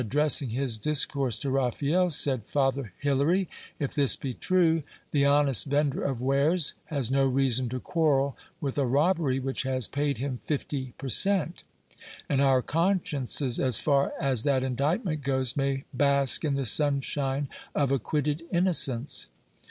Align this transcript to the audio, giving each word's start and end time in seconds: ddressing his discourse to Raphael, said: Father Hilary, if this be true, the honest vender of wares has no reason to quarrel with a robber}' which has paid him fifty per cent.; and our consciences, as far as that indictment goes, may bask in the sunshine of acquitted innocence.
ddressing 0.03 0.49
his 0.49 0.79
discourse 0.79 1.37
to 1.37 1.51
Raphael, 1.51 2.09
said: 2.09 2.47
Father 2.47 2.91
Hilary, 2.97 3.47
if 3.77 3.93
this 3.93 4.15
be 4.15 4.33
true, 4.33 4.81
the 5.11 5.25
honest 5.25 5.67
vender 5.67 6.01
of 6.01 6.19
wares 6.19 6.73
has 6.85 7.11
no 7.11 7.23
reason 7.27 7.69
to 7.69 7.79
quarrel 7.79 8.35
with 8.59 8.79
a 8.79 8.85
robber}' 8.87 9.35
which 9.35 9.61
has 9.61 9.87
paid 9.87 10.17
him 10.17 10.39
fifty 10.43 10.95
per 10.97 11.07
cent.; 11.09 11.61
and 12.27 12.41
our 12.41 12.63
consciences, 12.63 13.59
as 13.59 13.77
far 13.77 14.13
as 14.19 14.41
that 14.41 14.63
indictment 14.63 15.21
goes, 15.21 15.55
may 15.55 15.83
bask 15.93 16.43
in 16.43 16.55
the 16.55 16.65
sunshine 16.65 17.47
of 17.75 17.91
acquitted 17.91 18.41
innocence. 18.51 19.27